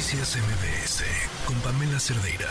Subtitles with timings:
[0.00, 1.04] Noticias MBS
[1.44, 2.48] con Pamela Cerdeira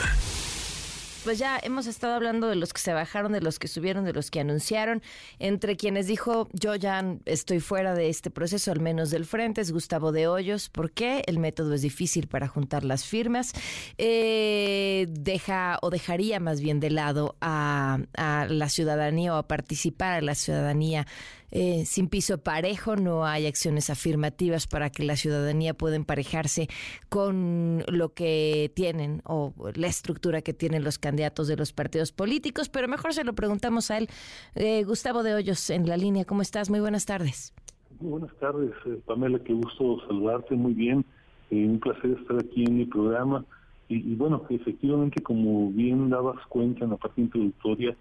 [1.24, 4.14] pues ya hemos estado hablando de los que se bajaron, de los que subieron, de
[4.14, 5.04] los que anunciaron.
[5.38, 9.72] Entre quienes dijo, yo ya estoy fuera de este proceso, al menos del frente, es
[9.72, 10.70] Gustavo de Hoyos.
[10.70, 11.22] ¿Por qué?
[11.28, 13.52] El método es difícil para juntar las firmas.
[13.98, 20.14] Eh, deja o dejaría más bien de lado a, a la ciudadanía o a participar
[20.14, 21.06] a la ciudadanía
[21.52, 26.68] eh, sin piso parejo, no hay acciones afirmativas para que la ciudadanía pueda emparejarse
[27.10, 32.70] con lo que tienen o la estructura que tienen los candidatos de los partidos políticos,
[32.70, 34.08] pero mejor se lo preguntamos a él.
[34.56, 36.70] Eh, Gustavo de Hoyos, en la línea, ¿cómo estás?
[36.70, 37.54] Muy buenas tardes.
[38.00, 41.06] Muy buenas tardes, eh, Pamela, qué gusto saludarte, muy bien.
[41.52, 43.44] un placer estar aquí en mi programa.
[43.88, 47.96] Y, y, bueno, efectivamente, como bien dabas cuenta en la parte introductoria,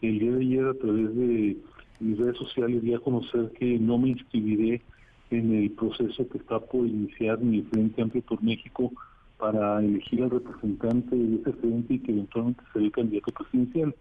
[0.00, 1.56] el día de ayer a través de
[2.00, 4.82] mis redes sociales di a conocer que no me inscribiré
[5.30, 8.92] en el proceso que está por iniciar mi Frente Amplio por México
[9.38, 13.94] para elegir al representante de ese frente y que eventualmente será el candidato presidencial.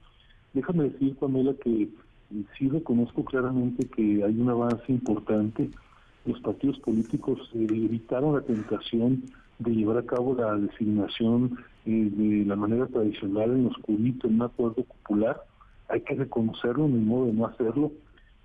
[0.53, 1.89] Déjame decir, Pamela, que
[2.57, 5.69] sí reconozco claramente que hay un avance importante.
[6.25, 9.23] Los partidos políticos evitaron la tentación
[9.59, 14.41] de llevar a cabo la designación eh, de la manera tradicional en oscurito, en un
[14.43, 15.41] acuerdo popular
[15.89, 17.91] hay que reconocerlo, ni modo de no hacerlo.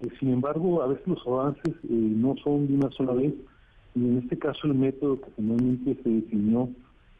[0.00, 3.34] Eh, sin embargo, a veces los avances eh, no son de una sola vez,
[3.94, 6.68] y en este caso el método que finalmente se definió,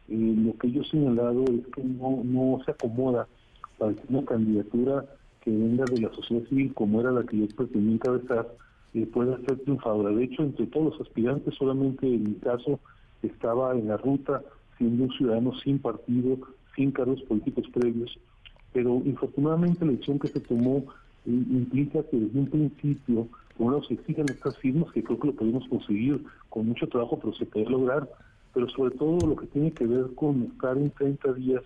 [0.09, 3.27] eh, lo que yo he señalado es que no, no se acomoda
[3.79, 5.05] para que una candidatura
[5.43, 8.49] que venga de la sociedad civil, como era la que yo pretendía encabezar,
[9.13, 10.15] pueda ser triunfadora.
[10.15, 12.81] De hecho, entre todos los aspirantes, solamente en mi caso
[13.23, 14.43] estaba en la ruta
[14.77, 16.39] siendo un ciudadano sin partido,
[16.75, 18.19] sin cargos políticos previos,
[18.73, 20.85] pero infortunadamente la decisión que se tomó
[21.27, 25.35] eh, implica que desde un principio, uno se exigen estas firmas, que creo que lo
[25.35, 28.09] podemos conseguir con mucho trabajo, pero se puede lograr,
[28.55, 31.63] pero sobre todo lo que tiene que ver con estar en 30 días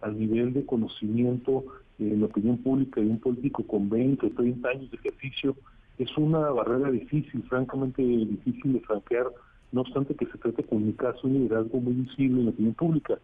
[0.00, 1.64] al nivel de conocimiento
[1.98, 5.56] en la opinión pública de un político con 20 o 30 años de ejercicio,
[5.98, 9.26] es una barrera difícil, francamente difícil de franquear,
[9.70, 13.18] no obstante que se trate mi caso un liderazgo muy visible en la opinión pública.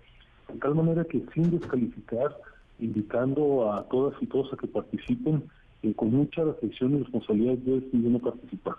[0.52, 2.36] De tal manera que sin descalificar
[2.80, 5.44] invitando a todas y todos a que participen
[5.82, 8.74] eh, con mucha reflexión y responsabilidad yo decidí no participar.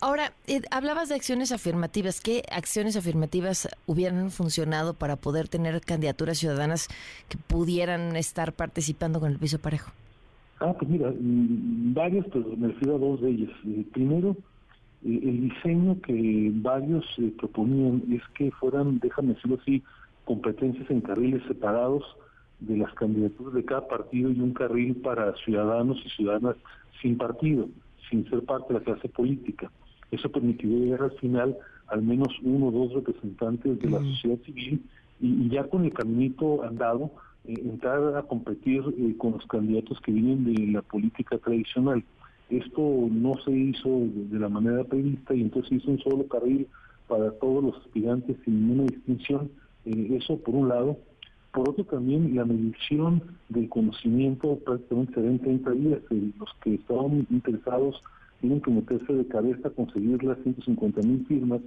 [0.00, 2.20] Ahora, eh, hablabas de acciones afirmativas.
[2.20, 6.88] ¿Qué acciones afirmativas hubieran funcionado para poder tener candidaturas ciudadanas
[7.28, 9.90] que pudieran estar participando con el piso parejo?
[10.60, 13.50] Ah, pues mira, mm, varias, pero me refiero a dos de ellas.
[13.66, 14.36] Eh, primero,
[15.04, 17.04] el diseño que varios
[17.38, 19.82] proponían es que fueran, déjame decirlo así,
[20.24, 22.04] competencias en carriles separados
[22.60, 26.56] de las candidaturas de cada partido y un carril para ciudadanos y ciudadanas
[27.00, 27.68] sin partido,
[28.10, 29.70] sin ser parte de la clase política.
[30.10, 31.56] Eso permitiría llegar al final
[31.88, 34.82] al menos uno o dos representantes de la sociedad civil
[35.20, 37.10] y, ya con el caminito andado
[37.46, 42.04] eh, entrar a competir eh, con los candidatos que vienen de la política tradicional.
[42.50, 42.80] Esto
[43.10, 43.88] no se hizo
[44.30, 46.66] de, la manera prevista y entonces hizo un solo carril
[47.06, 49.50] para todos los aspirantes sin ninguna distinción.
[49.84, 50.98] Eh, eso por un lado.
[51.58, 56.00] Por otro también la medición del conocimiento prácticamente se en 30 días.
[56.38, 58.00] los que estaban interesados
[58.40, 61.60] tienen que meterse de cabeza a conseguir las 150 mil firmas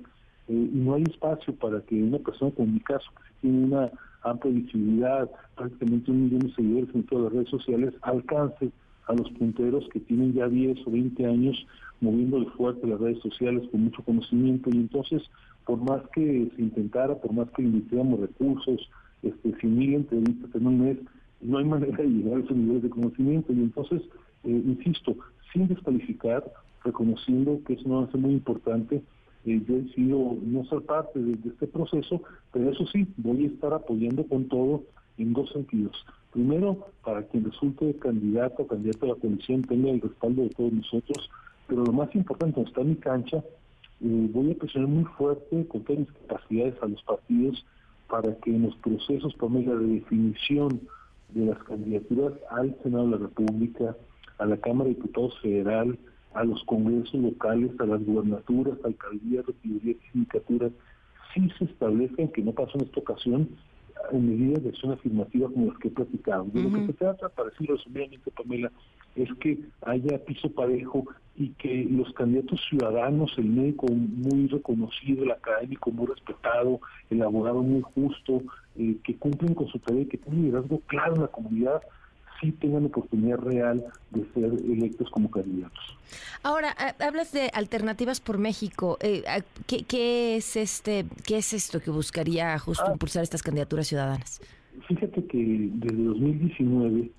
[0.48, 3.92] eh, y no hay espacio para que una persona como mi caso, que tiene una
[4.24, 8.72] amplia visibilidad, prácticamente un millón de seguidores en todas las redes sociales, alcance
[9.08, 11.68] a los punteros que tienen ya 10 o 20 años
[12.00, 15.22] moviéndole fuerte las redes sociales con mucho conocimiento y entonces
[15.66, 18.90] por más que se intentara, por más que invirtiéramos recursos,
[19.22, 20.98] este, 100 mil entrevistas en un mes,
[21.42, 23.54] no hay manera de llegar a esos niveles de conocimiento.
[23.54, 24.02] Y entonces,
[24.44, 25.16] eh, insisto,
[25.54, 26.44] sin descalificar,
[26.84, 29.04] reconociendo que es un avance muy importante,
[29.46, 33.48] eh, yo he decidido no ser parte de, este proceso, pero eso sí, voy a
[33.48, 34.84] estar apoyando con todo
[35.18, 36.06] en dos sentidos.
[36.32, 40.72] Primero, para quien resulte candidato o candidato a la comisión tenga el respaldo de todos
[40.72, 41.30] nosotros,
[41.68, 43.44] pero lo más importante, cuando está en mi cancha,
[44.04, 47.66] eh, voy a presionar muy fuerte con todas mis capacidades a los partidos
[48.08, 50.82] para que en los procesos por medio de definición
[51.30, 53.96] de las candidaturas al Senado de la República,
[54.38, 55.98] a la Cámara de Diputados Federal,
[56.34, 60.72] a los congresos locales, a las gubernaturas, alcaldías, regidurías y sindicaturas,
[61.34, 63.50] sí se establezcan, que no pasó en esta ocasión,
[64.12, 66.46] en medidas de acción afirmativa como las que he platicado.
[66.46, 68.72] De lo que se trata, para decirlo resumidamente, Pamela,
[69.16, 71.06] es que haya piso parejo
[71.36, 76.80] y que los candidatos ciudadanos, el médico muy reconocido, el académico muy respetado,
[77.10, 78.44] el abogado muy justo,
[78.78, 81.82] eh, que cumplen con su tarea y que tienen liderazgo claro en la comunidad,
[82.40, 85.98] sí tengan oportunidad real de ser electos como candidatos.
[86.44, 88.98] Ahora, hablas de alternativas por México.
[89.02, 89.24] Eh,
[89.68, 92.92] ¿qué, ¿qué, es este, ¿Qué es esto que buscaría justo ah.
[92.94, 94.42] impulsar estas candidaturas ciudadanas?
[94.88, 97.12] Fíjate que desde 2019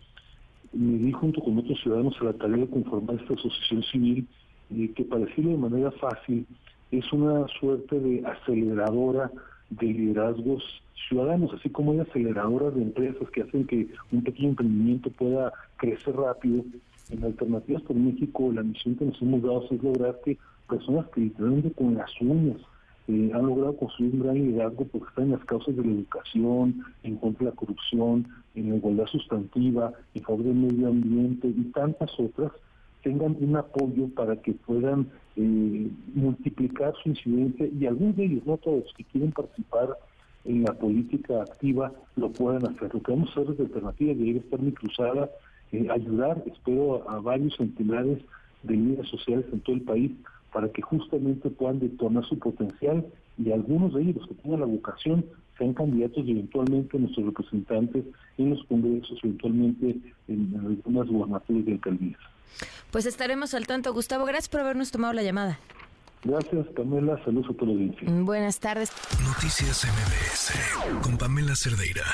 [0.73, 4.27] me di junto con otros ciudadanos a la tarea de conformar esta asociación civil
[4.75, 6.47] eh, que para decirlo de manera fácil
[6.91, 9.31] es una suerte de aceleradora
[9.71, 10.63] de liderazgos
[11.09, 16.15] ciudadanos, así como hay aceleradoras de empresas que hacen que un pequeño emprendimiento pueda crecer
[16.15, 16.65] rápido.
[17.11, 21.23] En Alternativas por México, la misión que nos hemos dado es lograr que personas que
[21.23, 22.59] literalmente con las uñas
[23.33, 27.17] han logrado construir un gran liderazgo porque están en las causas de la educación, en
[27.17, 32.11] contra de la corrupción, en la igualdad sustantiva, en favor del medio ambiente y tantas
[32.19, 32.53] otras,
[33.03, 38.57] tengan un apoyo para que puedan eh, multiplicar su incidencia y algunos de ellos, no
[38.59, 39.97] todos, que quieren participar
[40.45, 42.93] en la política activa, lo puedan hacer.
[42.93, 45.31] Lo que vamos a hacer desde Alternativa debe estar mi cruzada,
[45.73, 48.19] eh, ayudar, espero, a, varios centenares
[48.63, 50.13] de líderes sociales en todo el país
[50.53, 53.07] para que justamente puedan detonar su potencial
[53.39, 55.25] y algunos de ellos, los que tengan la vocación,
[55.59, 58.05] sean candidatos y eventualmente nuestros representantes
[58.39, 59.97] en los congresos, eventualmente
[60.29, 62.21] en algunas gubernaturas de alcaldías.
[62.91, 63.93] Pues estaremos al tanto.
[63.93, 65.59] Gustavo, gracias por habernos tomado la llamada.
[66.25, 67.23] Gracias, Pamela.
[67.25, 68.93] Saludos a todos mm, Buenas tardes.
[69.25, 72.05] Noticias MBS con Pamela Cerdeira.